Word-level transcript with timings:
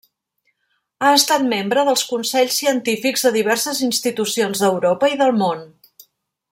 Ha 1.07 1.11
estat 1.17 1.45
membre 1.51 1.83
dels 1.89 2.03
consells 2.13 2.57
científics 2.63 3.27
de 3.27 3.33
diverses 3.37 3.85
institucions 3.91 4.65
d'Europa 4.65 5.15
i 5.17 5.21
del 5.25 5.37
món. 5.45 5.67